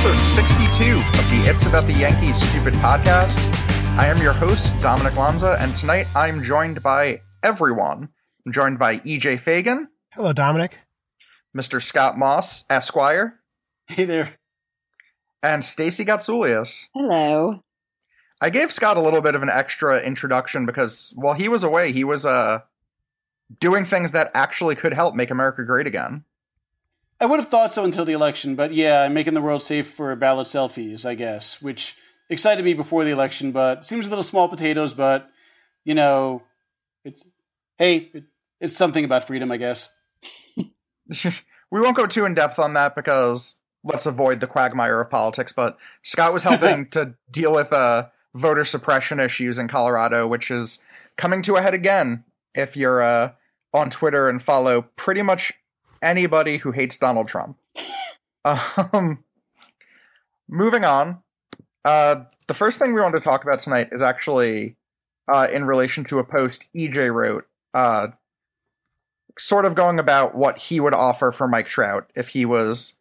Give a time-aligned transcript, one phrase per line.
[0.00, 3.36] Episode 62 of the It's About the Yankees Stupid podcast.
[3.98, 8.08] I am your host, Domenic Lanza, and tonight I'm joined by everyone.
[8.46, 10.74] I'm joined by EJ Fagan, Hello, Domenic.
[11.56, 11.82] Mr.
[11.82, 13.40] Scott Moss, Esquire,
[13.88, 14.34] Hey there.
[15.42, 16.86] and Stacey Gatsoulias.
[16.94, 17.64] Hello.
[18.40, 21.90] I gave Scott a little bit of an extra introduction because while he was away,
[21.90, 22.60] he was uh
[23.58, 26.22] doing things that actually could help make America great again.
[27.20, 29.90] I would have thought so until the election, but yeah, I'm making the world safe
[29.90, 31.96] for ballot selfies, I guess, which
[32.30, 35.28] excited me before the election, but seems a little small potatoes, but
[35.84, 36.42] you know,
[37.04, 37.24] it's
[37.78, 38.24] hey, it,
[38.60, 39.88] it's something about freedom, I guess.
[40.56, 45.52] we won't go too in depth on that because let's avoid the quagmire of politics.
[45.52, 50.78] But Scott was helping to deal with uh, voter suppression issues in Colorado, which is
[51.16, 52.24] coming to a head again.
[52.54, 53.32] If you're uh,
[53.72, 55.52] on Twitter and follow pretty much
[56.02, 57.56] anybody who hates Donald Trump.
[58.44, 59.24] Um,
[60.48, 61.18] moving on,
[61.84, 64.76] uh, the first thing we want to talk about tonight is actually
[65.30, 67.46] uh, in relation to a post EJ wrote.
[67.74, 68.08] Uh,
[69.38, 72.94] sort of going about what he would offer for Mike Trout if he was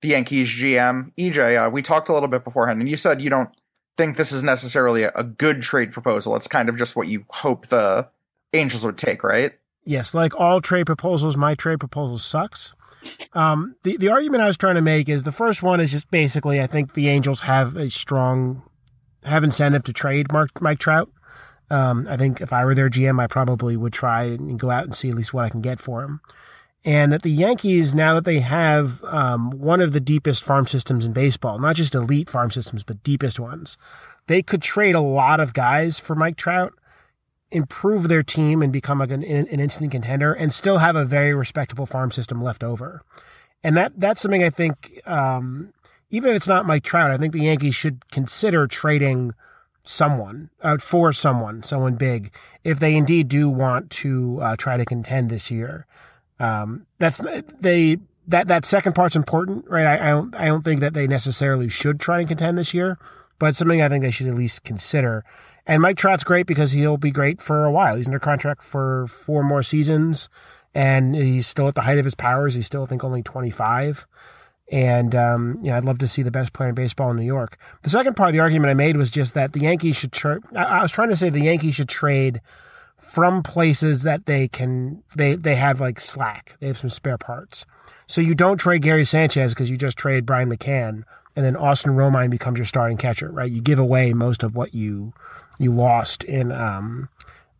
[0.00, 1.12] the Yankees GM.
[1.16, 3.50] EJ, uh, we talked a little bit beforehand, and you said you don't
[3.96, 6.36] think this is necessarily a, a good trade proposal.
[6.36, 8.08] It's kind of just what you hope the
[8.52, 9.52] Angels would take, right?
[9.84, 12.72] Yes, like all trade proposals, my trade proposal sucks.
[13.34, 16.10] Um, the the argument I was trying to make is the first one is just
[16.10, 18.62] basically I think the Angels have a strong
[19.24, 21.10] have incentive to trade Mark, Mike Trout.
[21.70, 24.84] Um, I think if I were their GM, I probably would try and go out
[24.84, 26.20] and see at least what I can get for him.
[26.84, 31.06] And that the Yankees, now that they have um, one of the deepest farm systems
[31.06, 33.78] in baseball, not just elite farm systems, but deepest ones,
[34.26, 36.74] they could trade a lot of guys for Mike Trout,
[37.54, 41.86] improve their team and become an, an instant contender, and still have a very respectable
[41.86, 43.02] farm system left over.
[43.62, 45.72] And that that's something I think, um,
[46.10, 49.32] even if it's not Mike Trout, I think the Yankees should consider trading
[49.84, 54.84] someone uh, for someone, someone big, if they indeed do want to uh, try to
[54.84, 55.86] contend this year.
[56.40, 57.20] Um, that's
[57.60, 59.86] they that that second part's important, right?
[59.86, 62.98] I, I don't I don't think that they necessarily should try and contend this year,
[63.38, 65.24] but it's something I think they should at least consider.
[65.66, 67.96] And Mike Trout's great because he'll be great for a while.
[67.96, 70.28] He's under contract for four more seasons,
[70.74, 72.54] and he's still at the height of his powers.
[72.54, 74.06] He's still, I think, only twenty five.
[74.70, 77.58] And um, yeah, I'd love to see the best player in baseball in New York.
[77.82, 80.12] The second part of the argument I made was just that the Yankees should.
[80.12, 82.40] Tra- I was trying to say the Yankees should trade
[82.96, 86.56] from places that they can they they have like slack.
[86.60, 87.66] They have some spare parts.
[88.06, 91.04] So you don't trade Gary Sanchez because you just trade Brian McCann,
[91.36, 93.50] and then Austin Romine becomes your starting catcher, right?
[93.50, 95.12] You give away most of what you
[95.58, 97.08] you lost in um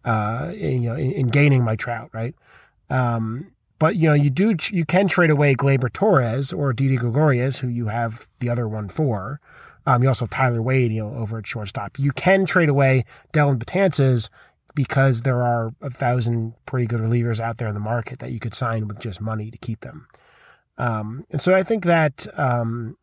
[0.05, 2.35] uh in, you know in, in gaining my Trout, right?
[2.91, 7.59] Um, but you know, you do you can trade away Gleyber Torres or Didi Gregorius,
[7.59, 9.41] who you have the other one for.
[9.87, 11.99] Um, you also have Tyler Wade, you know, over at shortstop.
[11.99, 14.31] You can trade away Dellin Betances
[14.75, 18.41] because there are a thousand pretty good relievers out there in the market that you
[18.41, 20.07] could sign with just money to keep them.
[20.79, 22.97] Um, and so I think that um,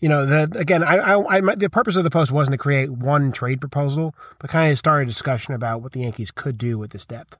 [0.00, 2.90] you know, the, again, I, I, I, the purpose of the post wasn't to create
[2.90, 6.78] one trade proposal, but kind of start a discussion about what the Yankees could do
[6.78, 7.36] with this depth.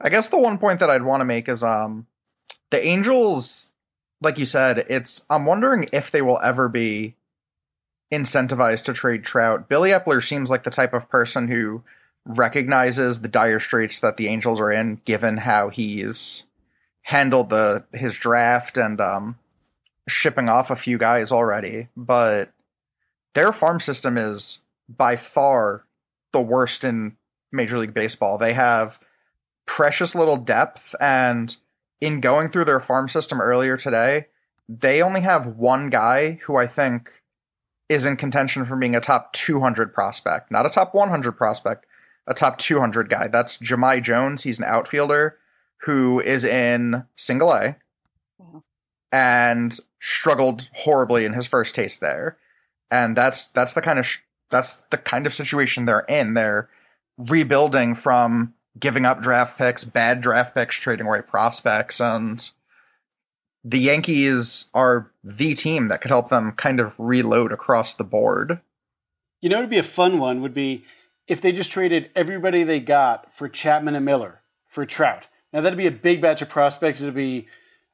[0.00, 2.06] I guess the one point that I'd want to make is um
[2.70, 3.72] the Angels
[4.20, 7.14] like you said, it's I'm wondering if they will ever be
[8.12, 9.68] incentivized to trade Trout.
[9.68, 11.82] Billy Eppler seems like the type of person who
[12.24, 16.44] recognizes the dire straits that the Angels are in given how he's
[17.02, 19.38] handled the his draft and um
[20.08, 22.52] shipping off a few guys already, but
[23.34, 25.84] their farm system is by far
[26.32, 27.16] the worst in
[27.52, 28.38] Major League Baseball.
[28.38, 28.98] They have
[29.68, 31.56] precious little depth and
[32.00, 34.26] in going through their farm system earlier today
[34.68, 37.22] they only have one guy who i think
[37.88, 41.84] is in contention for being a top 200 prospect not a top 100 prospect
[42.26, 45.36] a top 200 guy that's Jahmai jones he's an outfielder
[45.82, 47.76] who is in single a
[48.38, 48.62] Wow.
[49.12, 52.38] and struggled horribly in his first taste there
[52.90, 56.34] and that's that's the kind of sh- that's the kind of situation they're in.
[56.34, 56.68] They're
[57.16, 62.50] rebuilding from giving up draft picks, bad draft picks, trading away prospects, and
[63.64, 68.60] the Yankees are the team that could help them kind of reload across the board.
[69.40, 70.84] You know, it'd be a fun one would be
[71.26, 75.24] if they just traded everybody they got for Chapman and Miller for Trout.
[75.52, 77.02] Now that'd be a big batch of prospects.
[77.02, 77.48] It'd be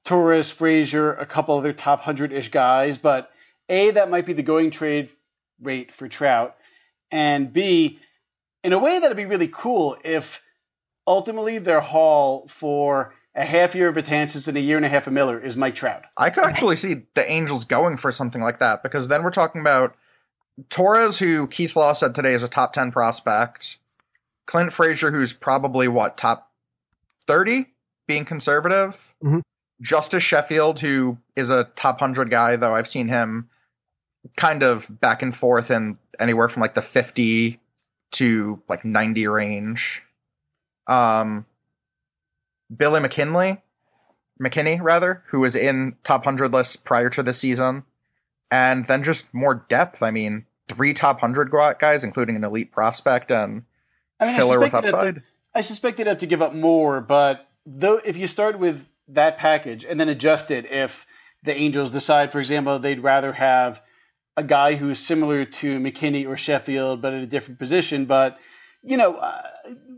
[0.04, 3.30] Torres, Frazier, a couple other top hundred ish guys, but
[3.68, 5.10] a that might be the going trade
[5.62, 6.56] rate for Trout,
[7.10, 7.98] and b
[8.62, 10.42] in a way that'd be really cool if
[11.06, 15.06] ultimately their haul for a half year of Betances and a year and a half
[15.06, 16.04] of Miller is Mike Trout.
[16.16, 19.60] I could actually see the Angels going for something like that because then we're talking
[19.60, 19.96] about
[20.70, 23.78] Torres, who Keith Law said today is a top 10 prospect,
[24.46, 26.52] Clint Frazier, who's probably what, top
[27.26, 27.66] 30,
[28.06, 29.40] being conservative, mm-hmm.
[29.84, 33.50] Justus Sheffield, who is a top 100 guy, though I've seen him
[34.34, 37.60] kind of back and forth in anywhere from like the 50
[38.12, 40.02] to like 90 range.
[40.86, 41.44] Um,
[42.74, 43.60] Billy McKinley,
[44.42, 47.84] McKinney rather, who was in top 100 lists prior to the season.
[48.50, 50.02] And then just more depth.
[50.02, 53.64] I mean, three top 100 guys, including an elite prospect and
[54.18, 55.22] I mean, filler with upside.
[55.54, 59.38] I suspect they'd have to give up more, but though if you start with that
[59.38, 61.06] package and then adjust it if
[61.42, 63.82] the Angels decide, for example, they'd rather have
[64.36, 68.06] a guy who's similar to McKinney or Sheffield, but in a different position.
[68.06, 68.38] But,
[68.82, 69.42] you know, uh,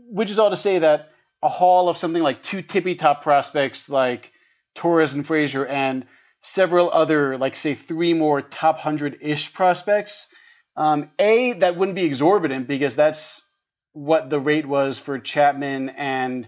[0.09, 1.09] which is all to say that
[1.41, 4.31] a haul of something like two tippy top prospects like
[4.75, 6.05] Torres and Frazier and
[6.41, 10.31] several other, like, say, three more top 100 ish prospects.
[10.75, 13.49] Um, a, that wouldn't be exorbitant because that's
[13.93, 16.47] what the rate was for Chapman and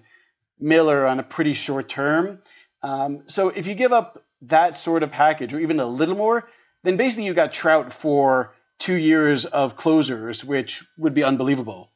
[0.59, 2.41] Miller on a pretty short term.
[2.81, 6.49] Um, so if you give up that sort of package or even a little more,
[6.83, 11.91] then basically you got Trout for two years of closers, which would be unbelievable.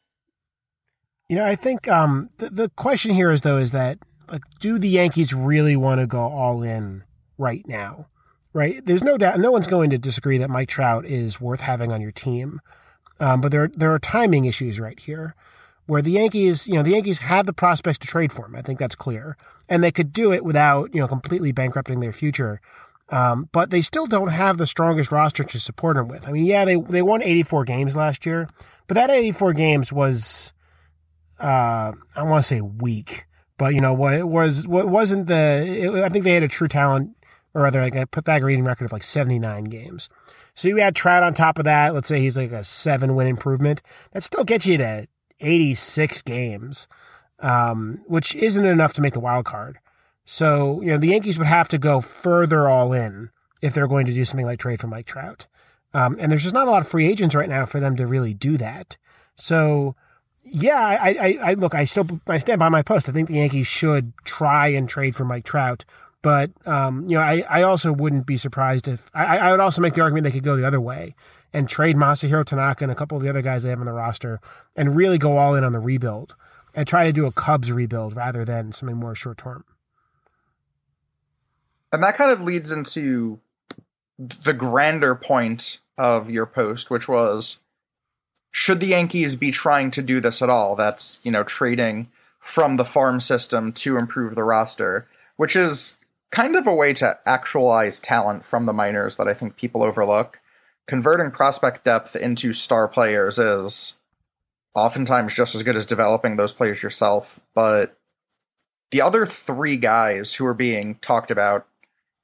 [1.29, 3.99] You know, I think um, the, the question here is though is that
[4.29, 7.03] like, do the Yankees really want to go all in
[7.37, 8.07] right now?
[8.51, 8.85] Right?
[8.85, 9.39] There's no doubt.
[9.39, 12.61] No one's going to disagree that Mike Trout is worth having on your team,
[13.19, 15.33] um, but there there are timing issues right here,
[15.85, 18.55] where the Yankees, you know, the Yankees have the prospects to trade for him.
[18.55, 19.37] I think that's clear,
[19.69, 22.61] and they could do it without you know completely bankrupting their future.
[23.09, 26.27] Um, but they still don't have the strongest roster to support him with.
[26.27, 28.47] I mean, yeah, they they won 84 games last year,
[28.87, 30.53] but that 84 games was
[31.39, 33.25] uh, I want to say weak,
[33.57, 36.47] but you know what it was what wasn't the it, I think they had a
[36.47, 37.15] true talent
[37.53, 40.09] or rather like a Pythagorean record of like 79 games.
[40.55, 43.27] So you add Trout on top of that, let's say he's like a seven win
[43.27, 43.81] improvement.
[44.11, 45.07] That still gets you to
[45.43, 46.87] 86 games,
[47.39, 49.77] um, which isn't enough to make the wild card.
[50.25, 53.29] So, you know, the Yankees would have to go further all in
[53.61, 55.47] if they're going to do something like trade for Mike Trout.
[55.93, 58.07] Um, and there's just not a lot of free agents right now for them to
[58.07, 58.97] really do that.
[59.35, 59.95] So,
[60.43, 63.09] yeah, I, I, I look, I still I stand by my post.
[63.09, 65.85] I think the Yankees should try and trade for Mike Trout,
[66.21, 69.81] but um, you know, I, I also wouldn't be surprised if I, I would also
[69.81, 71.13] make the argument they could go the other way
[71.53, 73.93] and trade Masahiro Tanaka and a couple of the other guys they have on the
[73.93, 74.39] roster
[74.75, 76.35] and really go all in on the rebuild
[76.73, 79.63] and try to do a Cubs rebuild rather than something more short term.
[81.91, 83.39] And that kind of leads into
[84.17, 87.59] the grander point of your post, which was
[88.51, 90.75] should the Yankees be trying to do this at all?
[90.75, 95.97] That's, you know, trading from the farm system to improve the roster, which is
[96.29, 100.39] kind of a way to actualize talent from the minors that I think people overlook.
[100.87, 103.95] Converting prospect depth into star players is
[104.75, 107.97] oftentimes just as good as developing those players yourself, but
[108.91, 111.65] the other three guys who are being talked about,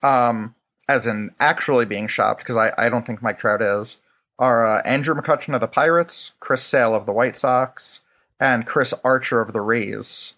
[0.03, 0.55] um,
[0.87, 4.01] as in actually being shopped, because I, I don't think Mike Trout is,
[4.37, 8.01] are uh, Andrew McCutchen of the Pirates, Chris Sale of the White Sox,
[8.39, 10.35] and Chris Archer of the Rays.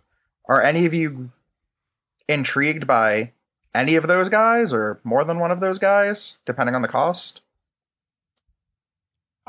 [0.48, 1.32] Are any of you
[2.28, 3.32] intrigued by
[3.74, 7.42] any of those guys or more than one of those guys, depending on the cost?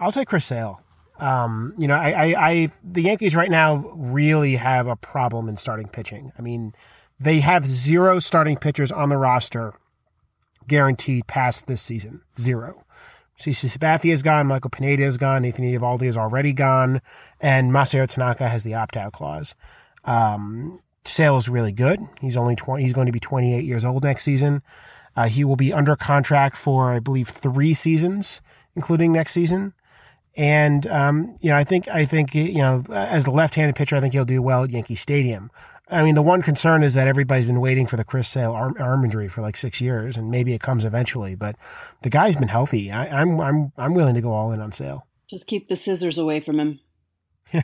[0.03, 0.81] I'll take Chris Sale.
[1.19, 5.57] Um, you know, I, I, I, the Yankees right now really have a problem in
[5.57, 6.33] starting pitching.
[6.37, 6.75] I mean,
[7.21, 9.75] they have zero starting pitchers on the roster
[10.67, 12.23] guaranteed past this season.
[12.39, 12.85] Zero.
[13.39, 17.01] CC Sabathia is gone, Michael Pineda is gone, Nathan Eovaldi is already gone,
[17.41, 19.55] and Masahiro Tanaka has the opt-out clause.
[20.05, 22.01] Um, Sale is really good.
[22.21, 24.63] He's only 20, he's going to be 28 years old next season.
[25.17, 28.41] Uh, he will be under contract for, I believe, three seasons,
[28.77, 29.75] including next season.
[30.37, 34.01] And um, you know, I think I think you know, as a left-handed pitcher, I
[34.01, 35.51] think he'll do well at Yankee Stadium.
[35.91, 38.77] I mean, the one concern is that everybody's been waiting for the Chris Sale arm,
[38.79, 41.35] arm injury for like six years, and maybe it comes eventually.
[41.35, 41.57] But
[42.01, 42.91] the guy's been healthy.
[42.91, 45.07] I, am I'm I'm willing to go all in on Sale.
[45.29, 46.81] Just keep the scissors away from him.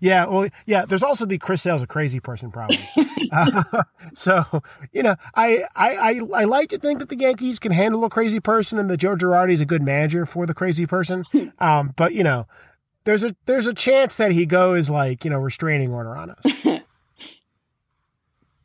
[0.00, 0.84] Yeah, well, yeah.
[0.84, 2.78] There's also the Chris Sale's a crazy person problem.
[3.32, 3.82] uh,
[4.14, 4.44] so
[4.92, 8.10] you know, I, I I I like to think that the Yankees can handle a
[8.10, 11.24] crazy person, and that Joe Girardi is a good manager for the crazy person.
[11.58, 12.46] Um, but you know,
[13.04, 16.82] there's a there's a chance that he goes like you know restraining order on us.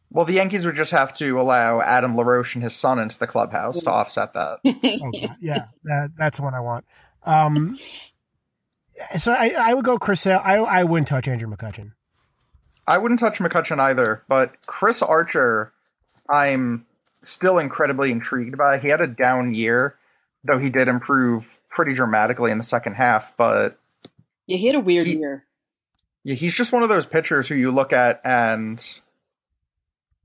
[0.10, 3.28] Well, the Yankees would just have to allow Adam LaRoche and his son into the
[3.28, 4.60] clubhouse to offset that.
[4.66, 5.36] oh, God.
[5.40, 6.86] yeah, that, that's what I want.
[7.24, 7.78] Um,
[9.18, 10.42] so I, I would go Chris Sale.
[10.44, 11.92] I I wouldn't touch Andrew McCutchen.
[12.88, 15.74] I wouldn't touch McCutchen either, but Chris Archer,
[16.30, 16.86] I'm
[17.22, 18.78] still incredibly intrigued by.
[18.80, 19.96] He had a down year,
[20.44, 23.36] though he did improve pretty dramatically in the second half.
[23.36, 23.78] But
[24.46, 25.44] yeah, he had a weird He- year.
[26.24, 28.82] yeah, he's just one of those pitchers who you look at and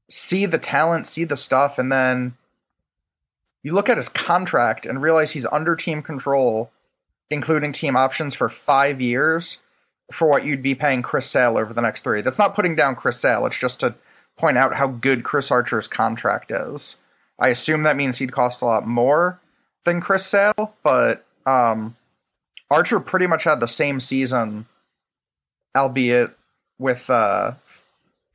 [0.08, 2.34] see the talent, see the stuff, and then
[3.62, 6.70] you look at his contract and realize he's under team control,
[7.30, 9.60] including team options for five years
[10.10, 12.20] for what you'd be paying Chris Sale over the next three.
[12.20, 13.94] That's not putting down Chris Sale, it's just to
[14.38, 16.98] point out how good Chris Archer's contract is.
[17.38, 19.40] I assume that means he'd cost a lot more
[19.84, 21.96] than Chris Sale, but um,
[22.70, 24.66] Archer pretty much had the same season
[25.76, 26.30] albeit
[26.78, 27.52] with uh,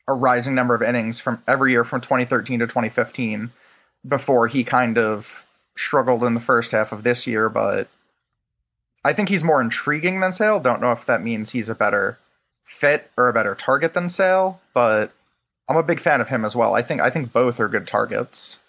[0.08, 3.52] a rising number of innings from every year from 2013 to 2015
[4.08, 5.44] before he kind of
[5.76, 7.88] struggled in the first half of this year but
[9.08, 12.20] i think he's more intriguing than sale don't know if that means he's a better
[12.64, 15.12] fit or a better target than sale but
[15.68, 17.88] i'm a big fan of him as well i think i think both are good
[17.88, 18.60] targets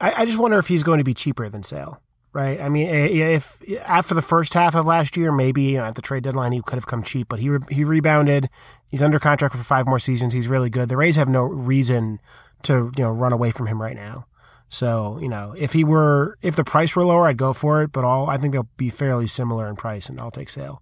[0.00, 2.00] I, I just wonder if he's going to be cheaper than Sale.
[2.32, 2.60] Right.
[2.60, 5.96] I mean, eh, if after the first half of last year, maybe you know, at
[5.96, 8.48] the trade deadline he could have come cheap, but he re- he rebounded.
[8.86, 10.32] He's under contract for five more seasons.
[10.32, 10.88] He's really good.
[10.88, 12.20] The Rays have no reason
[12.62, 14.26] to you know run away from him right now.
[14.70, 17.92] So you know, if he were if the price were lower, I'd go for it.
[17.92, 20.80] But all I think they'll be fairly similar in price, and I'll take Sale.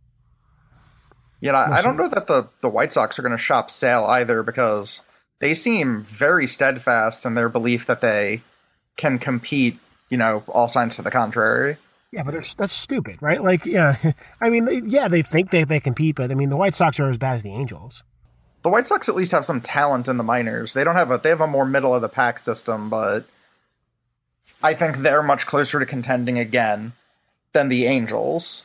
[1.41, 1.85] Yeah, I, I Listen.
[1.85, 5.03] don't know that the, the White Sox are going to shop Sale either because
[5.39, 8.43] they seem very steadfast in their belief that they
[8.97, 9.79] can compete,
[10.09, 11.77] you know, all signs to the contrary.
[12.11, 13.43] Yeah, but they're, that's stupid, right?
[13.43, 13.97] Like, yeah,
[14.41, 17.09] I mean, yeah, they think they they compete, but I mean, the White Sox are
[17.09, 18.03] as bad as the Angels.
[18.63, 20.73] The White Sox at least have some talent in the minors.
[20.73, 23.25] They don't have a they have a more middle of the pack system, but
[24.63, 26.93] I think they're much closer to contending again
[27.53, 28.65] than the Angels.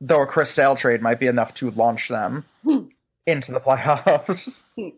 [0.00, 2.86] Though a Chris Sale trade might be enough to launch them Hmm.
[3.26, 4.62] into the playoffs.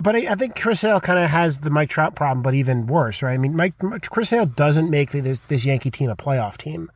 [0.00, 2.88] But I, I think Chris Sale kind of has the Mike Trout problem, but even
[2.88, 3.32] worse, right?
[3.32, 3.74] I mean, Mike
[4.10, 6.90] Chris Sale doesn't make this this Yankee team a playoff team,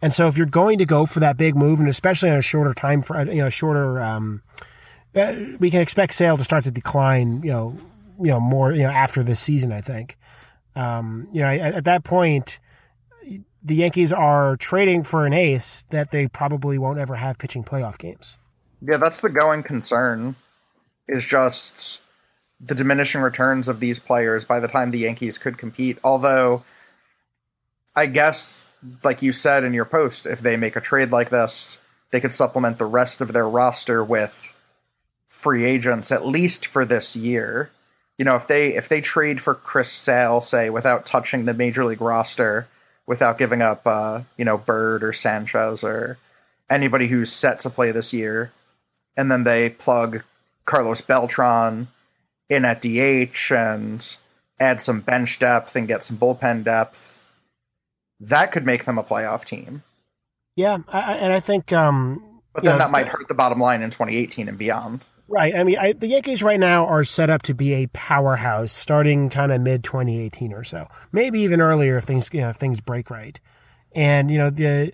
[0.00, 2.42] and so if you're going to go for that big move, and especially on a
[2.42, 4.40] shorter time for you know shorter, um,
[5.16, 7.76] uh, we can expect Sale to start to decline, you know,
[8.20, 9.72] you know more, you know, after this season.
[9.72, 10.16] I think,
[10.76, 12.58] um, you know, at, at that point,
[13.62, 17.98] the Yankees are trading for an ace that they probably won't ever have pitching playoff
[17.98, 18.36] games.
[18.82, 20.36] Yeah, that's the going concern.
[21.06, 22.00] Is just
[22.60, 25.98] the diminishing returns of these players by the time the Yankees could compete.
[26.02, 26.64] Although,
[27.94, 28.68] I guess,
[29.02, 31.78] like you said in your post, if they make a trade like this,
[32.10, 34.54] they could supplement the rest of their roster with
[35.26, 37.70] free agents at least for this year.
[38.18, 41.84] You know, if they if they trade for Chris Sale, say, without touching the major
[41.84, 42.68] league roster,
[43.06, 46.18] without giving up, uh, you know, Bird or Sanchez or
[46.70, 48.52] anybody who's set to play this year,
[49.16, 50.22] and then they plug
[50.64, 51.88] Carlos Beltran
[52.48, 54.16] in at DH and
[54.60, 57.18] add some bench depth and get some bullpen depth,
[58.20, 59.82] that could make them a playoff team.
[60.56, 63.82] Yeah, I, and I think, um, But then know, that might hurt the bottom line
[63.82, 65.04] in 2018 and beyond.
[65.26, 65.54] Right.
[65.54, 69.30] I mean, I, the Yankees right now are set up to be a powerhouse starting
[69.30, 72.80] kind of mid 2018 or so, maybe even earlier if things you know, if things
[72.80, 73.40] break right.
[73.92, 74.92] And you know the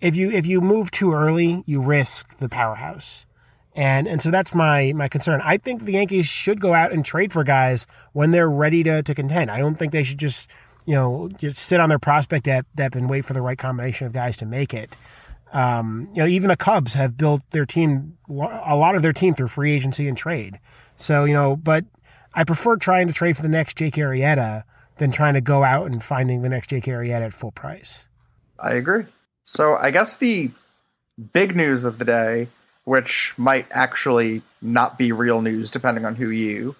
[0.00, 3.26] if you if you move too early, you risk the powerhouse.
[3.74, 5.40] And and so that's my my concern.
[5.44, 9.02] I think the Yankees should go out and trade for guys when they're ready to
[9.02, 9.50] to contend.
[9.50, 10.48] I don't think they should just
[10.86, 14.06] you know just sit on their prospect depth, depth and wait for the right combination
[14.06, 14.96] of guys to make it.
[15.56, 19.32] Um, you know, even the Cubs have built their team, a lot of their team
[19.32, 20.60] through free agency and trade.
[20.96, 21.86] So, you know, but
[22.34, 24.64] I prefer trying to trade for the next Jake Arrieta
[24.98, 28.06] than trying to go out and finding the next Jake Arrieta at full price.
[28.60, 29.04] I agree.
[29.46, 30.50] So I guess the
[31.32, 32.48] big news of the day,
[32.84, 36.76] which might actually not be real news depending on who you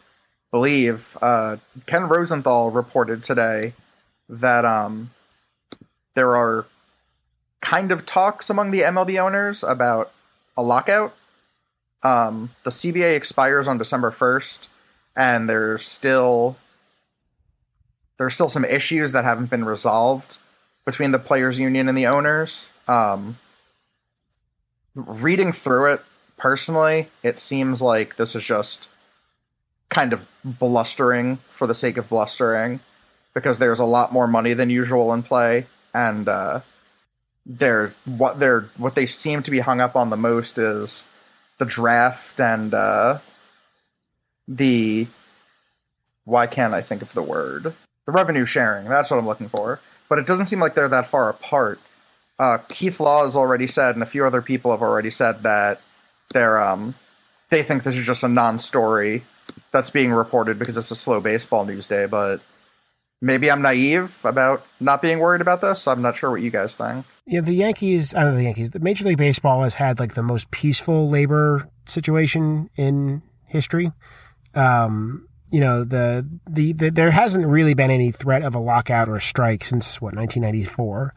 [0.50, 1.56] believe, uh,
[1.86, 3.72] Ken Rosenthal reported today
[4.28, 5.12] that um,
[6.12, 6.66] there are
[7.60, 10.12] kind of talks among the MLB owners about
[10.56, 11.14] a lockout.
[12.02, 14.68] Um, the CBA expires on December 1st,
[15.16, 16.56] and there's still
[18.18, 20.38] there's still some issues that haven't been resolved
[20.86, 22.68] between the players union and the owners.
[22.88, 23.38] Um,
[24.94, 26.02] reading through it
[26.38, 28.88] personally, it seems like this is just
[29.88, 32.80] kind of blustering for the sake of blustering
[33.34, 36.60] because there's a lot more money than usual in play and uh
[37.46, 41.04] they're what they're what they seem to be hung up on the most is
[41.58, 43.18] the draft and uh
[44.48, 45.06] the
[46.24, 47.72] why can't I think of the word?
[48.04, 48.88] The revenue sharing.
[48.88, 49.80] That's what I'm looking for.
[50.08, 51.80] But it doesn't seem like they're that far apart.
[52.38, 55.80] Uh, Keith Law has already said, and a few other people have already said that
[56.32, 56.94] they're um,
[57.48, 59.22] they think this is just a non-story
[59.70, 62.06] that's being reported because it's a slow baseball news day.
[62.06, 62.40] But
[63.20, 65.86] maybe I'm naive about not being worried about this.
[65.86, 67.06] I'm not sure what you guys think.
[67.26, 68.14] Yeah, the Yankees.
[68.14, 68.70] I don't know the Yankees.
[68.70, 73.92] The Major League Baseball has had like the most peaceful labor situation in history.
[74.54, 79.08] Um, you know, the, the the there hasn't really been any threat of a lockout
[79.08, 81.14] or a strike since what 1994.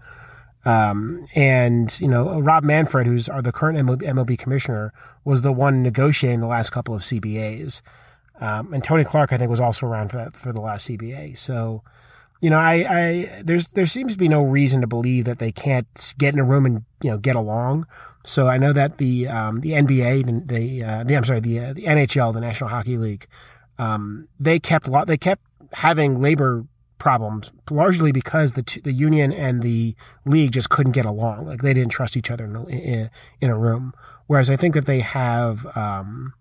[0.65, 5.81] Um, and you know, Rob Manfred, who's our the current MLB commissioner, was the one
[5.81, 7.81] negotiating the last couple of CBAs.
[8.41, 11.37] Um, and Tony Clark, I think, was also around for that for the last CBA.
[11.37, 11.83] So,
[12.39, 15.51] you know, I, I there's there seems to be no reason to believe that they
[15.51, 17.85] can't get in a room and you know get along.
[18.23, 21.59] So I know that the um, the NBA, the, the, uh, the I'm sorry, the
[21.59, 23.27] uh, the NHL, the National Hockey League,
[23.77, 25.43] um, they kept lot they kept
[25.73, 26.65] having labor
[26.97, 31.45] problems largely because the t- the union and the league just couldn't get along.
[31.45, 33.09] Like they didn't trust each other in a,
[33.41, 33.93] in, a room.
[34.27, 35.65] Whereas I think that they have.
[35.75, 36.33] Um,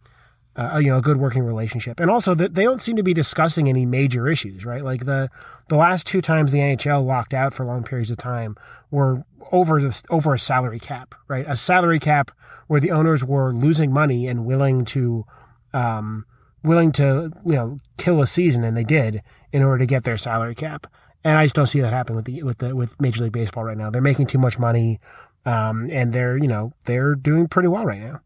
[0.58, 3.14] uh, you know, a good working relationship, and also that they don't seem to be
[3.14, 4.82] discussing any major issues, right?
[4.82, 5.30] Like the
[5.68, 8.56] the last two times the NHL locked out for long periods of time
[8.90, 11.44] were over the over a salary cap, right?
[11.48, 12.32] A salary cap
[12.66, 15.24] where the owners were losing money and willing to
[15.72, 16.26] um,
[16.64, 19.22] willing to you know kill a season, and they did
[19.52, 20.88] in order to get their salary cap.
[21.22, 23.62] And I just don't see that happening with the with the with Major League Baseball
[23.62, 23.90] right now.
[23.90, 24.98] They're making too much money,
[25.46, 28.20] um, and they're you know they're doing pretty well right now.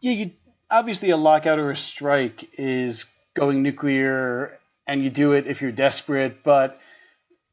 [0.00, 0.30] Yeah, you
[0.70, 5.72] obviously a lockout or a strike is going nuclear, and you do it if you're
[5.72, 6.78] desperate, but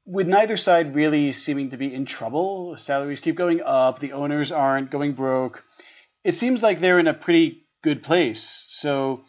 [0.06, 4.52] with neither side really seeming to be in trouble, salaries keep going up, the owners
[4.52, 5.64] aren't going broke.
[6.24, 8.66] It seems like they're in a pretty good place.
[8.68, 9.24] So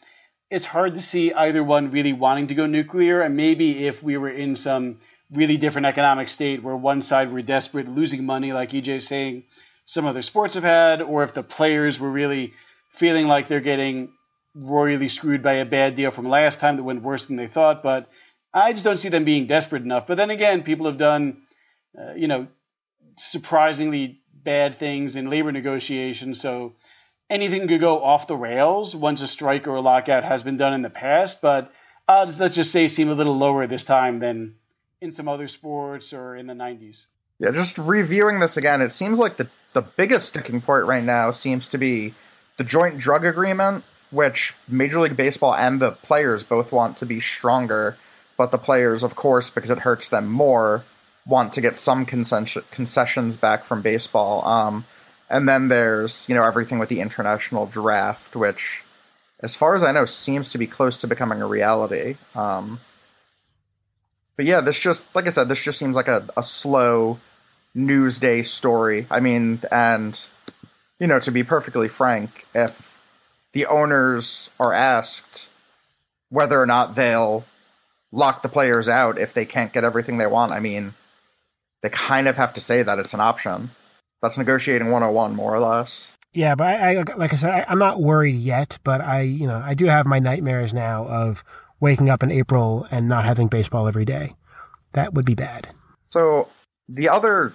[0.51, 3.21] it's hard to see either one really wanting to go nuclear.
[3.21, 4.99] And maybe if we were in some
[5.31, 9.45] really different economic state where one side were desperate, losing money, like EJ's saying
[9.87, 12.53] some other sports have had, or if the players were really
[12.93, 14.13] feeling like they're getting
[14.55, 17.83] royally screwed by a bad deal from last time that went worse than they thought.
[17.83, 18.09] But
[18.53, 20.07] I just don't see them being desperate enough.
[20.07, 21.43] But then again, people have done,
[21.99, 22.47] uh, you know,
[23.17, 26.41] surprisingly bad things in labor negotiations.
[26.41, 26.75] So
[27.31, 30.75] anything could go off the rails once a strike or a lockout has been done
[30.75, 31.41] in the past.
[31.41, 31.73] But
[32.07, 34.57] odds, let's just say, seem a little lower this time than
[35.01, 37.07] in some other sports or in the 90s.
[37.39, 41.31] Yeah, just reviewing this again, it seems like the, the biggest sticking point right now
[41.31, 42.15] seems to be
[42.57, 47.21] the joint drug agreement, which Major League Baseball and the players both want to be
[47.21, 47.97] stronger
[48.37, 50.85] but the players, of course, because it hurts them more,
[51.25, 54.45] want to get some concessions back from baseball.
[54.45, 54.85] Um,
[55.31, 58.83] and then there's you know everything with the international draft, which,
[59.41, 62.17] as far as I know, seems to be close to becoming a reality.
[62.35, 62.81] Um,
[64.37, 67.21] but yeah, this just like I said, this just seems like a, a slow
[67.77, 69.07] news day story.
[69.11, 70.29] I mean, and
[71.03, 72.97] you know, to be perfectly frank, if
[73.55, 75.51] the owners are asked
[76.29, 77.45] whether or not they'll
[78.13, 80.53] lock the players out if they can't get everything they want.
[80.53, 80.95] I mean,
[81.83, 83.71] they kind of have to say that it's an option.
[84.23, 86.07] That's negotiating 101 more or less.
[86.35, 89.49] Yeah, but I, I like I said, I, I'm not worried yet, but I, you
[89.49, 91.43] know, I do have my nightmares now of
[91.81, 94.31] waking up in April and not having baseball every day.
[94.93, 95.69] That would be bad.
[96.11, 96.47] So
[96.89, 97.55] the other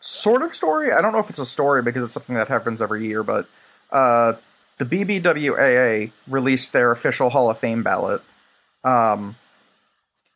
[0.00, 2.82] sort of story, I don't know if it's a story because it's something that happens
[2.82, 3.46] every year, but
[3.92, 4.34] uh,
[4.78, 8.22] the BBWAA released their official Hall of Fame ballot.
[8.82, 9.36] Um,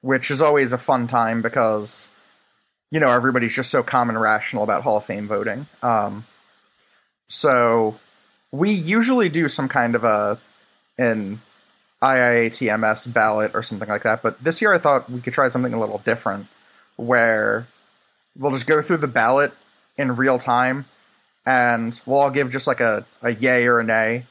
[0.05, 2.09] which is always a fun time because
[2.91, 5.67] you know everybody's just so and rational about Hall of Fame voting.
[5.83, 6.27] Um,
[7.27, 7.99] so
[8.53, 10.39] we usually do some kind of a
[10.99, 11.41] an
[12.03, 15.73] IIATMS ballot or something like that, but this year I thought we could try something
[15.73, 16.49] a little different,
[16.97, 17.67] where
[18.37, 19.53] we'll just go through the ballot
[19.97, 20.87] in real time,
[21.47, 24.27] and we'll all give just like a, a yay or a nay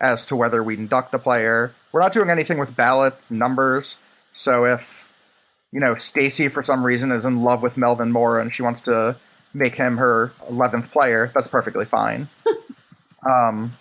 [0.00, 1.74] as to whether we induct the player.
[1.92, 3.98] We're not doing anything with ballot numbers,
[4.32, 5.02] so if
[5.72, 8.82] you know, Stacey for some reason is in love with Melvin Mora and she wants
[8.82, 9.16] to
[9.54, 12.28] make him her 11th player, that's perfectly fine.
[13.28, 13.72] um,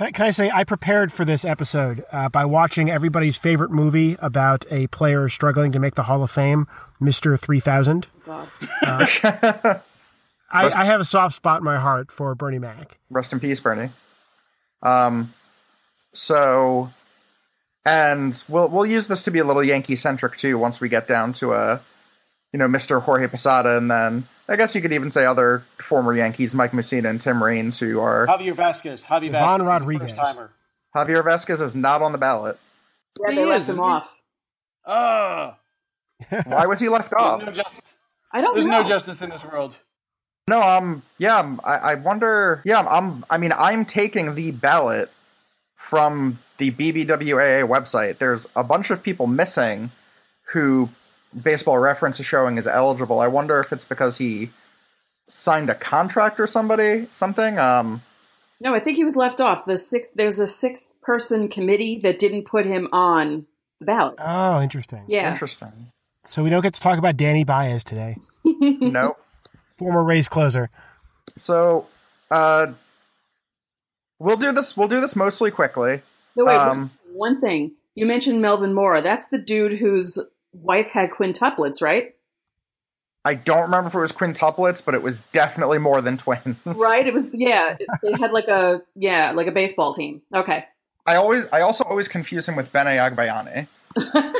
[0.00, 3.70] can I, can I say I prepared for this episode uh, by watching everybody's favorite
[3.70, 6.66] movie about a player struggling to make the Hall of Fame,
[7.00, 8.06] Mister Three Thousand.
[8.82, 9.06] Uh,
[10.52, 12.98] I, I have a soft spot in my heart for Bernie Mac.
[13.10, 13.90] Rest in peace, Bernie.
[14.82, 15.32] Um,
[16.12, 16.90] so,
[17.84, 20.58] and we'll we'll use this to be a little Yankee centric too.
[20.58, 21.80] Once we get down to a,
[22.52, 23.02] you know, Mr.
[23.02, 27.08] Jorge Posada, and then I guess you could even say other former Yankees, Mike Mussina
[27.08, 29.02] and Tim Raines, who are Javier Vazquez.
[29.04, 29.66] Javier Ivan Vazquez.
[29.66, 30.10] Rodriguez.
[30.12, 30.50] First timer.
[30.94, 32.58] Javier Vazquez is not on the ballot.
[33.20, 33.90] Yeah, He they is, left him isn't he?
[33.90, 34.20] off.
[34.86, 35.56] Ah,
[36.46, 37.40] Why was he left off?
[37.44, 37.94] no justice.
[38.32, 38.82] I don't There's know.
[38.82, 39.76] no justice in this world.
[40.48, 42.60] No, um, yeah, um, I, I wonder.
[42.64, 43.24] Yeah, I'm.
[43.30, 45.10] I mean, I'm taking the ballot
[45.76, 48.18] from the BBWAA website.
[48.18, 49.92] There's a bunch of people missing
[50.52, 50.88] who
[51.42, 53.20] Baseball Reference is showing is eligible.
[53.20, 54.50] I wonder if it's because he
[55.28, 57.58] signed a contract or somebody, something.
[57.58, 58.02] Um,
[58.60, 59.64] No, I think he was left off.
[59.64, 63.46] The six there's a six person committee that didn't put him on
[63.78, 64.16] the ballot.
[64.18, 65.04] Oh, interesting.
[65.08, 65.30] Yeah.
[65.30, 65.92] interesting.
[66.26, 69.16] So we don't get to talk about Danny Baez today, nope.
[69.78, 70.68] former Rays closer.
[71.38, 71.86] So,
[72.30, 72.72] uh,
[74.18, 74.76] we'll do this.
[74.76, 76.02] We'll do this mostly quickly.
[76.36, 77.72] No, wait, Um, one, one thing.
[77.94, 79.00] You mentioned Melvin Mora.
[79.00, 80.18] That's the dude whose
[80.52, 82.14] wife had quintuplets, right?
[83.24, 86.56] I don't remember if it was quintuplets, but it was definitely more than twins.
[86.64, 87.06] Right?
[87.06, 87.76] It was yeah.
[88.02, 90.22] They had like a yeah, like a baseball team.
[90.34, 90.64] Okay.
[91.06, 93.66] I always, I also always confuse him with Benny Agbayani.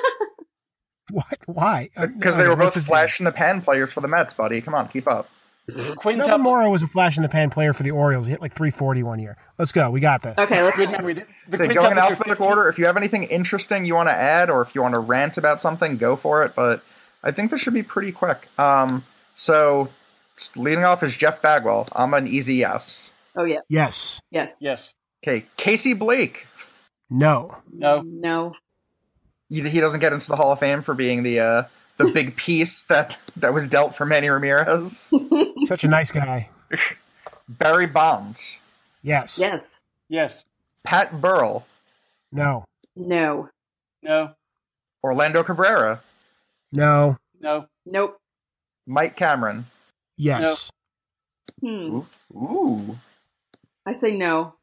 [1.11, 1.39] What?
[1.47, 1.91] Why?
[1.97, 4.61] Uh, Because they were both his flash in the pan players for the Mets, buddy.
[4.61, 5.29] Come on, keep up.
[5.69, 5.77] Name?
[5.77, 6.39] Melvin Quintuple.
[6.39, 8.27] Mora was a flash in the pan player for the Orioles.
[8.27, 9.37] He hit like 340 one year.
[9.59, 9.91] Let's go.
[9.91, 10.39] We got this.
[10.39, 11.15] Okay, let's Good memory.
[11.15, 12.69] The, the Okay, going in alphabetical order.
[12.69, 15.37] If you have anything interesting you want to add, or if you want to rant
[15.37, 16.55] about something, go for it.
[16.55, 16.83] But
[17.23, 18.49] I think this should be pretty quick.
[18.59, 19.05] Um,
[19.37, 19.89] so
[20.57, 21.89] leading off is Jeff Bagwell.
[21.93, 23.13] I'm an easy yes.
[23.37, 23.61] Oh yeah.
[23.69, 24.21] Yes.
[24.31, 24.57] Yes.
[24.61, 24.95] Yes.
[25.23, 26.47] Okay, Casey Blake.
[27.11, 27.59] No.
[27.73, 28.03] No.
[28.05, 28.55] No.
[29.49, 31.63] He, he doesn't get into the Hall of Fame for being the uh,
[32.05, 35.11] the big piece that that was dealt for Manny Ramirez.
[35.65, 36.49] Such a nice guy.
[37.49, 38.61] Barry Bonds,
[39.03, 39.39] Yes.
[39.39, 39.81] Yes.
[40.09, 40.45] Yes.
[40.85, 41.67] Pat Burrell,
[42.33, 42.65] No.
[42.97, 43.49] No.
[44.03, 44.33] No.
[45.03, 46.01] Orlando Cabrera,
[46.73, 47.17] No.
[47.41, 47.67] No.
[47.87, 48.19] Nope.
[48.87, 49.67] Mike Cameron.
[50.17, 50.71] Yes.
[51.61, 52.01] Hmm.
[52.35, 52.99] Ooh,
[53.87, 54.55] I say no.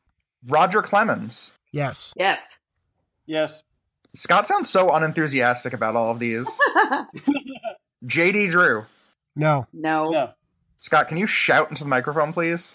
[0.47, 1.54] Roger Clemens.
[1.71, 2.13] Yes.
[2.17, 2.60] Yes.
[3.26, 3.63] Yes.
[4.18, 6.50] Scott sounds so unenthusiastic about all of these.
[8.06, 8.86] JD Drew.
[9.36, 9.68] No.
[9.72, 10.10] no.
[10.10, 10.32] No.
[10.78, 12.74] Scott, can you shout into the microphone, please?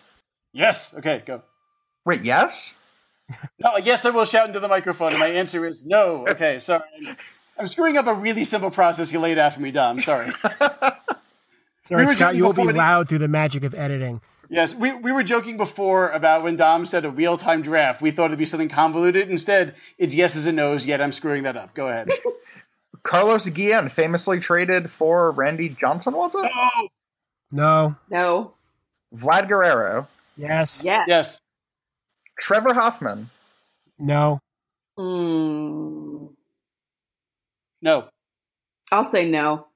[0.53, 0.95] Yes.
[0.95, 1.21] Okay.
[1.27, 1.43] Go.
[2.05, 2.77] Wait, yes?
[3.59, 3.77] No.
[3.79, 6.25] Yes, I will shout into the microphone, and my answer is no.
[6.29, 6.61] Okay.
[6.61, 6.83] Sorry.
[7.59, 9.99] I'm screwing up a really simple process you laid out for me, Dom.
[9.99, 10.31] Sorry.
[11.85, 12.37] Sorry, We Scott.
[12.37, 14.21] You will be before the- loud through the magic of editing.
[14.53, 18.03] Yes, we, we were joking before about when Dom said a real time draft.
[18.03, 19.31] We thought it'd be something convoluted.
[19.31, 21.73] Instead, it's yeses and nos, yet I'm screwing that up.
[21.73, 22.11] Go ahead.
[23.03, 26.51] Carlos Guillen famously traded for Randy Johnson, was it?
[26.55, 26.89] oh!
[27.51, 27.97] No.
[28.11, 28.53] No.
[29.17, 30.07] Vlad Guerrero.
[30.37, 30.83] Yes.
[30.85, 31.07] Yes.
[31.09, 31.41] Yes.
[32.39, 33.31] Trevor Hoffman.
[33.99, 34.39] No.
[34.99, 36.29] Mm.
[37.81, 38.09] No.
[38.91, 39.69] I'll say no.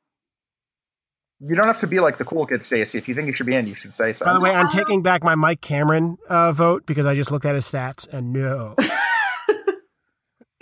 [1.40, 2.96] You don't have to be like the cool kid, Stacey.
[2.96, 4.24] If you think you should be in, you should say so.
[4.24, 7.44] By the way, I'm taking back my Mike Cameron uh, vote because I just looked
[7.44, 8.74] at his stats and no.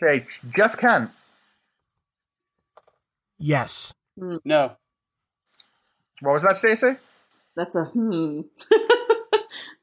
[0.02, 1.10] Okay, Jeff Kent.
[3.38, 3.94] yes.
[4.16, 4.72] No.
[6.20, 6.96] What was that, Stacy?
[7.56, 8.40] That's a hmm.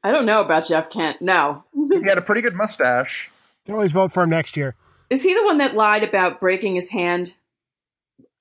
[0.04, 1.22] I don't know about Jeff Kent.
[1.22, 1.64] No.
[1.74, 3.30] He had a pretty good mustache.
[3.66, 4.74] Can always vote for him next year.
[5.08, 7.34] Is he the one that lied about breaking his hand?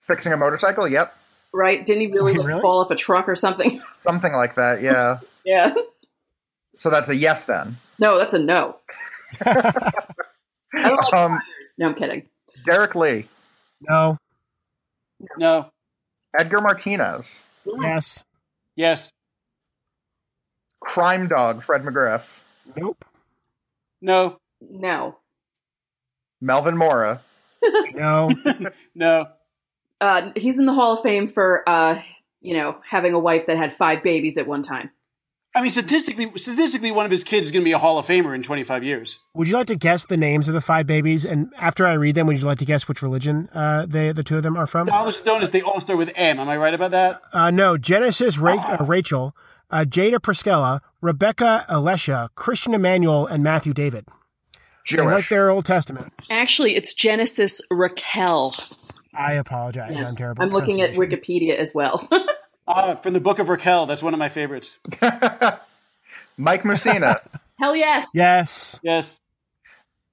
[0.01, 0.87] Fixing a motorcycle?
[0.87, 1.15] Yep.
[1.53, 1.85] Right?
[1.85, 2.61] Didn't he really, like, really?
[2.61, 3.81] fall off a truck or something?
[3.91, 5.19] Something like that, yeah.
[5.45, 5.73] yeah.
[6.75, 7.77] so that's a yes then.
[7.99, 8.77] No, that's a no.
[9.45, 9.71] I
[10.73, 11.75] don't like Um, liars.
[11.77, 12.27] No, I'm kidding.
[12.65, 13.27] Derrek Lee.
[13.81, 14.17] No.
[15.37, 15.71] No.
[16.37, 17.43] Edgar Martinez.
[17.65, 18.23] Yes.
[18.75, 19.11] Yes.
[20.79, 22.27] Crime Dog, Fred McGriff.
[22.75, 23.05] Nope.
[24.01, 24.37] No.
[24.61, 25.17] No.
[26.41, 27.21] Melvin Mora.
[27.93, 28.29] No.
[28.95, 29.27] No.
[30.01, 32.01] Uh, he's in the Hall of Fame for, uh,
[32.41, 34.89] you know, having a wife that had five babies at one time.
[35.53, 38.07] I mean, statistically, statistically, one of his kids is going to be a Hall of
[38.07, 39.19] Famer in 25 years.
[39.33, 41.25] would you like to guess the names of the five babies?
[41.25, 44.23] And after I read them, would you like to guess which religion uh, they, the
[44.23, 44.87] two of them are from?
[44.87, 46.39] Dollars to donuts, they all start with M.
[46.39, 47.21] Am I right about that?
[47.33, 47.77] Uh, no.
[47.77, 49.35] Genesis, Ra- uh, Rachel,
[49.69, 54.07] uh, Jada Priscilla, Rebecca, Alessia, Christian Emmanuel, and Matthew David.
[54.89, 56.11] They like their Old Testament.
[56.31, 58.55] Actually, it's Genesis Raquel.
[59.13, 60.01] I apologize.
[60.01, 60.43] I'm terrible.
[60.43, 60.93] I'm looking at.
[60.93, 62.07] Wikipedia as well.
[62.67, 63.85] Ah, from the Book of Raquel.
[63.87, 64.77] That's one of my favorites.
[66.37, 67.17] Mike Mussina.
[67.59, 68.07] Hell yes.
[68.13, 68.79] Yes.
[68.83, 69.19] Yes.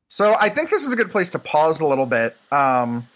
[0.09, 2.37] so I think this is a good place to pause a little bit.
[2.51, 3.07] Um,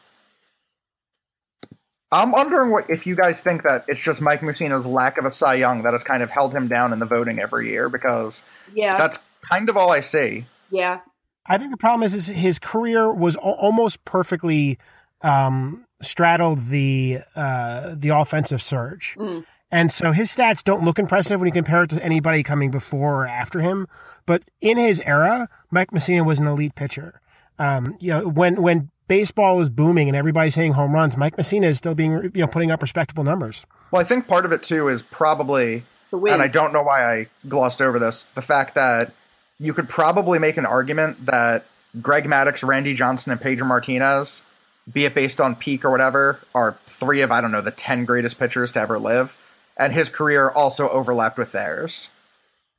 [2.12, 5.32] I'm wondering what if you guys think that it's just Mike Mussina's lack of a
[5.32, 8.44] Cy Young that has kind of held him down in the voting every year because
[8.74, 10.44] Yeah, that's kind of all I see.
[10.70, 11.00] yeah.
[11.46, 14.78] I think the problem is, is his career was al- almost perfectly
[15.22, 19.44] um, straddled the uh, the offensive surge, Mm.
[19.70, 23.24] and so his stats don't look impressive when you compare it to anybody coming before
[23.24, 23.86] or after him.
[24.26, 27.20] But in his era, Mike Mussina was an elite pitcher.
[27.58, 31.64] Um, you know, when when baseball is booming and everybody's hitting home runs, Mike Mussina
[31.66, 33.64] is still being you know putting up respectable numbers.
[33.90, 37.26] Well, I think part of it too is probably and I don't know why I
[37.48, 38.24] glossed over this.
[38.34, 39.12] The fact that
[39.58, 41.64] you could probably make an argument that
[42.00, 44.42] Greg Maddux, Randy Johnson, and Pedro Martinez,
[44.90, 48.04] be it based on peak or whatever, are three of I don't know the ten
[48.04, 49.36] greatest pitchers to ever live,
[49.76, 52.10] and his career also overlapped with theirs.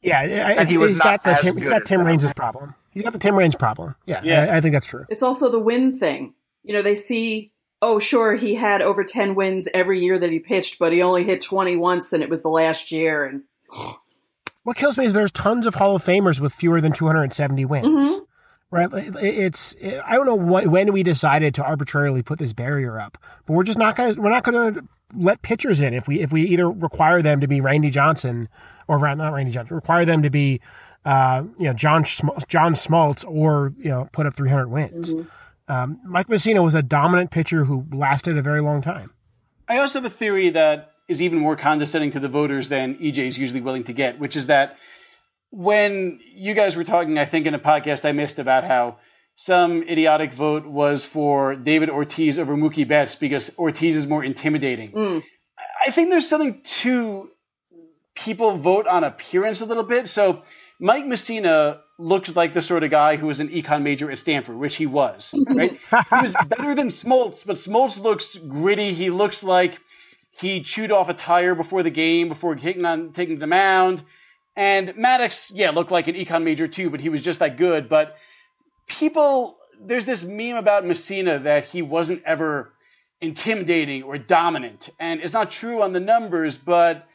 [0.01, 2.05] Yeah, And he was he's not got the as Tim, he's good got Tim.
[2.05, 2.75] Raines' problem.
[2.91, 3.95] He's got the Tim Raines problem.
[4.05, 4.43] Yeah, Yeah.
[4.51, 5.05] I, I think that's true.
[5.09, 6.33] It's also the win thing.
[6.63, 10.39] You know, they see, oh, sure, he had over 10 wins every year that he
[10.39, 13.25] pitched, but he only hit 20 once and it was the last year.
[13.25, 13.43] And
[14.63, 18.05] What kills me is there's tons of Hall of Famers with fewer than 270 wins.
[18.05, 18.19] Mhm.
[18.73, 18.89] Right?
[19.21, 23.53] It's I don't know what, when we decided to arbitrarily put this barrier up, but
[23.53, 24.83] we're just not going to we're not going to
[25.15, 28.49] let pitchers in if we if we either require them to be Randy Johnson
[28.87, 30.59] or not Randy Johnson, require them to be
[31.05, 35.13] uh, you know John John Smoltz or you know put up 300 wins.
[35.67, 39.13] Um, Mike Mussina was a dominant pitcher who lasted a very long time.
[39.67, 43.19] I also have a theory that is even more condescending to the voters than EJ
[43.19, 44.77] is usually willing to get, which is that
[45.53, 48.97] when you guys were talking, I think in a podcast I missed about how
[49.35, 54.91] some idiotic vote was for David Ortiz over Mookie Betts because Ortiz is more intimidating.
[54.91, 55.23] Mm.
[55.85, 57.29] I think there's something to
[58.15, 60.07] people vote on appearance a little bit.
[60.07, 60.41] So
[60.79, 64.57] Mike Mussina looks like the sort of guy who was an econ major at Stanford,
[64.57, 65.35] which he was.
[65.47, 65.77] Right?
[65.79, 68.91] he was better than Smoltz, but Smoltz looks gritty.
[68.91, 69.79] He looks like
[70.31, 74.01] he chewed off a tire before the game, before taking on taking the mound.
[74.55, 77.89] And Maddux, yeah, looked like an econ major too, but he was just that good.
[77.89, 78.15] But
[78.87, 82.71] people, there's this meme about Mussina that he wasn't ever
[83.19, 84.89] intimidating or dominant.
[84.99, 87.07] And it's not true on the numbers, but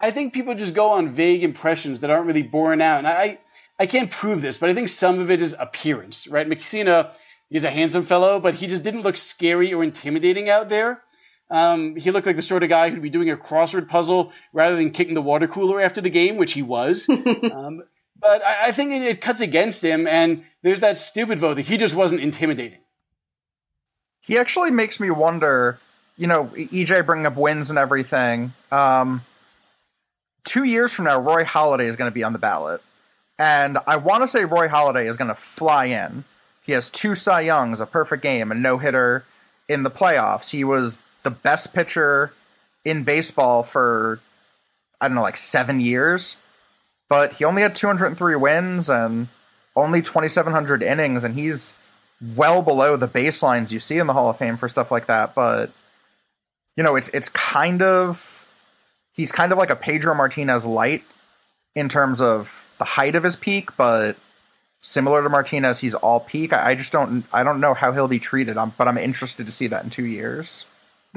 [0.00, 2.98] I think people just go on vague impressions that aren't really borne out.
[2.98, 3.38] And I,
[3.78, 6.48] I can't prove this, but I think some of it is appearance, right?
[6.48, 7.12] Mussina
[7.50, 11.02] is a handsome fellow, but he just didn't look scary or intimidating out there.
[11.48, 14.76] Um, he looked like the sort of guy who'd be doing a crossword puzzle rather
[14.76, 17.08] than kicking the water cooler after the game, which he was.
[17.52, 17.82] um,
[18.18, 21.66] but I, I think it, it cuts against him, and there's that stupid vote that
[21.66, 22.78] he just wasn't intimidating.
[24.22, 25.78] He actually makes me wonder,
[26.16, 28.52] you know, EJ bringing up wins and everything.
[28.72, 29.22] Um,
[30.42, 32.82] two years from now, Roy Halladay is going to be on the ballot.
[33.38, 36.24] And I want to say Roy Halladay is going to fly in.
[36.62, 39.24] He has two Cy Youngs, a perfect game, a no hitter
[39.68, 40.50] in the playoffs.
[40.50, 42.32] He was the best pitcher
[42.84, 44.20] in baseball for,
[45.00, 46.36] I don't know, like seven years.
[47.08, 49.26] But he only had 203 wins and
[49.74, 51.74] only 2,700 innings, and he's
[52.34, 55.34] well below the baselines you see in the Hall of Fame for stuff like that.
[55.34, 55.70] But
[56.76, 58.46] you know, it's it's kind of
[59.12, 61.04] he's kind of like a Pedro Martinez light
[61.74, 64.16] in terms of the height of his peak, but
[64.80, 66.52] similar to Martinez, he's all peak.
[66.52, 68.56] I, I just don't I don't know how he'll be treated.
[68.56, 70.66] I'm, but I'm interested to see that in two years.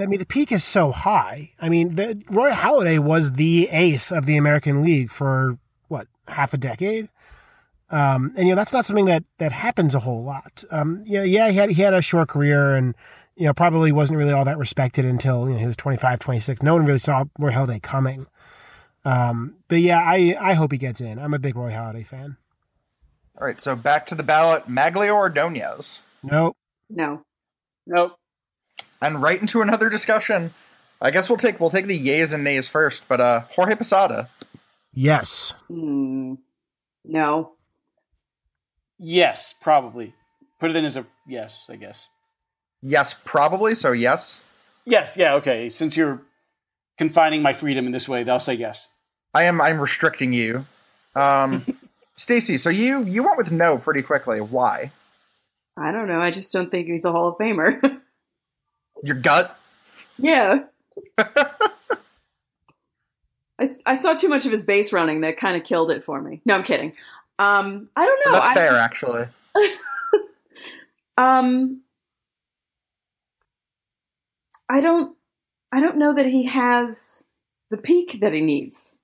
[0.01, 1.51] I mean, the peak is so high.
[1.61, 5.57] I mean, the, Roy Halladay was the ace of the American League for
[5.87, 7.09] what half a decade,
[7.89, 10.63] um, and you know that's not something that that happens a whole lot.
[10.71, 12.95] Um, yeah, yeah, he had he had a short career, and
[13.35, 16.63] you know probably wasn't really all that respected until you know he was 25, 26.
[16.63, 18.27] No one really saw Roy Halladay coming.
[19.05, 21.19] Um, but yeah, I I hope he gets in.
[21.19, 22.37] I'm a big Roy Halladay fan.
[23.39, 26.57] All right, so back to the ballot: Magglio or Ordonez, Nope.
[26.89, 27.23] No.
[27.87, 28.18] Nope.
[29.01, 30.53] And right into another discussion.
[31.01, 34.29] I guess we'll take we'll take the yays and nays first, but uh, Jorge Posada.
[34.93, 35.53] Yes.
[35.69, 36.39] Mm.
[37.05, 37.53] No.
[38.97, 40.13] Yes, probably.
[40.59, 42.09] Put it in as a yes, I guess.
[42.81, 43.75] Yes, probably.
[43.75, 44.43] So yes,
[44.89, 45.69] Yes, yeah, okay.
[45.69, 46.21] Since you're
[46.97, 48.87] confining my freedom in this way, I'll say yes.
[49.35, 49.61] I am.
[49.61, 50.65] I'm restricting you.
[51.15, 51.65] Um,
[52.15, 54.41] Stacey, so you you went with no pretty quickly.
[54.41, 54.91] Why?
[55.77, 56.19] I don't know.
[56.19, 57.79] I just don't think he's a Hall of Famer.
[59.03, 59.57] Your gut.
[60.17, 60.63] yeah.
[63.85, 66.41] I saw too much of his base running that kind of killed it for me.
[66.45, 66.93] No, I'm kidding.
[67.37, 68.31] Um, I don't know.
[68.31, 69.27] That's I, fair, actually.
[71.19, 71.81] Um,
[74.69, 75.17] I don't.
[75.71, 77.23] I don't know that he has
[77.69, 78.95] the peak that he needs.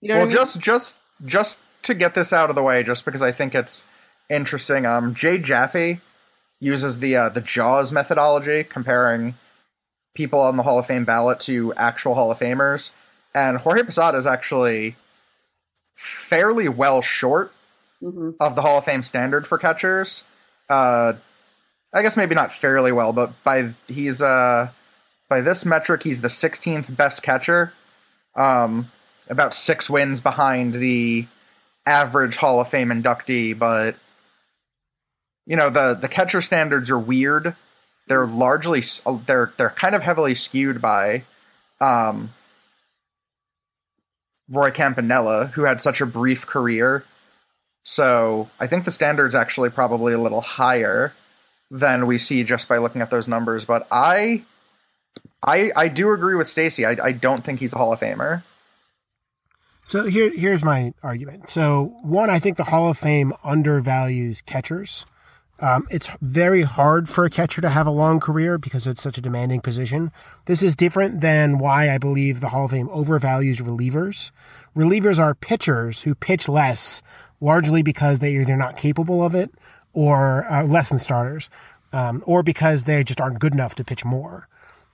[0.00, 0.34] You know well, I mean?
[0.34, 3.84] just just just to get this out of the way, just because I think it's
[4.28, 4.86] interesting.
[4.86, 6.00] Um, Jay Jaffe
[6.60, 9.34] uses the uh, the JAWS methodology, comparing
[10.14, 12.92] people on the Hall of Fame ballot to actual Hall of Famers,
[13.34, 14.96] and Jorge Posada is actually
[15.94, 17.52] fairly well short
[18.00, 20.24] hmm of the Hall of Fame standard for catchers.
[20.68, 21.14] Uh,
[21.92, 24.68] I guess maybe not fairly well, but by he's uh
[25.28, 27.72] by this metric he's the 16th best catcher.
[28.34, 28.90] Um,
[29.28, 31.26] about six wins behind the
[31.86, 33.96] average Hall of Fame inductee, but
[35.48, 37.56] you know the the catcher standards are weird.
[38.06, 38.82] They're largely
[39.26, 41.24] they're they're kind of heavily skewed by
[41.80, 42.34] um,
[44.48, 47.04] Roy Campanella, who had such a brief career.
[47.82, 51.14] So I think the standard's actually probably a little higher
[51.70, 53.64] than we see just by looking at those numbers.
[53.64, 54.42] But I,
[55.42, 56.84] I, I do agree with Stacey.
[56.84, 58.42] I, I don't think he's a Hall of Famer.
[59.84, 61.48] So here, here's my argument.
[61.48, 65.06] So one, I think the Hall of Fame undervalues catchers.
[65.60, 69.18] Um, it's very hard for a catcher to have a long career because it's such
[69.18, 70.12] a demanding position.
[70.46, 74.30] This is different than why I believe the Hall of Fame overvalues relievers.
[74.76, 77.02] Relievers are pitchers who pitch less,
[77.40, 79.50] largely because they're either not capable of it
[79.92, 81.50] or uh, less than starters,
[81.92, 84.46] um, or because they just aren't good enough to pitch more.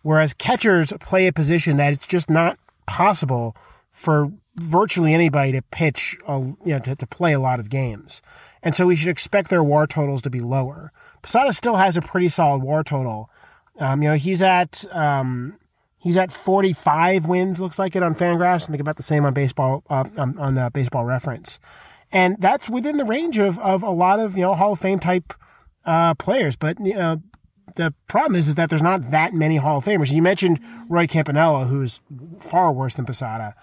[0.02, 3.54] Whereas catchers play a position that it's just not possible
[3.92, 8.22] for virtually anybody to pitch, a, you know, to, to play a lot of games.
[8.62, 10.92] And so we should expect their war totals to be lower.
[11.22, 13.30] Posada still has a pretty solid war total.
[13.78, 15.58] Um, you know, he's at um,
[15.98, 18.64] he's at 45 wins, looks like it on Fangraphs.
[18.64, 21.58] I think about the same on baseball uh, on, on uh, Baseball Reference,
[22.12, 25.00] and that's within the range of of a lot of you know Hall of Fame
[25.00, 25.34] type
[25.84, 26.54] uh, players.
[26.54, 26.94] But you
[27.76, 30.12] the problem is is that there's not that many Hall of Famers.
[30.12, 32.00] You mentioned Roy Campanella, who's
[32.40, 33.54] far worse than Posada.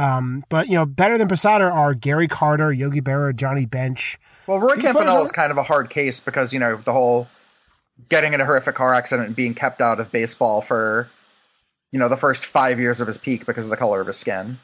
[0.00, 4.18] Um, but you know, better than Posada are Gary Carter, Yogi Berra, Johnny Bench.
[4.46, 7.28] Well, Roy Campanella is kind of a hard case because you know the whole
[8.08, 11.10] getting in a horrific car accident and being kept out of baseball for
[11.92, 14.16] you know the first five years of his peak because of the color of his
[14.16, 14.58] skin.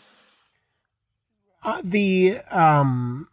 [1.62, 3.28] Uh, the um,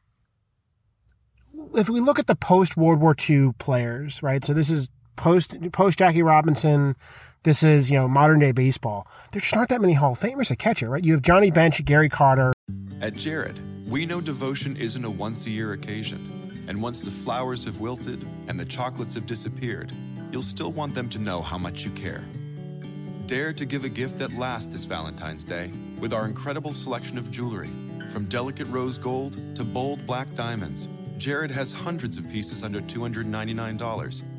[1.75, 4.43] if we look at the post World War II players, right?
[4.43, 6.97] So this is post post Jackie Robinson.
[7.43, 9.05] This is you know modern day baseball.
[9.33, 11.03] There's aren't that many Hall of Famers at catcher, right?
[11.03, 12.53] You have Johnny Bench, Gary Carter.
[13.01, 16.65] At Jared, we know devotion isn't a once a year occasion.
[16.69, 19.91] And once the flowers have wilted and the chocolates have disappeared,
[20.31, 22.23] you'll still want them to know how much you care.
[23.27, 27.29] Dare to give a gift that lasts this Valentine's Day with our incredible selection of
[27.29, 27.67] jewelry.
[28.13, 34.23] From delicate rose gold to bold black diamonds, Jared has hundreds of pieces under $299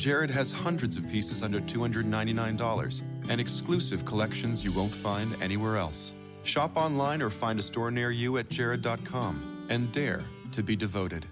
[0.00, 6.14] Jared has hundreds of pieces under $299 and exclusive collections you won't find anywhere else.
[6.42, 11.26] Shop online or find a store near you at jared.com and dare to be devoted.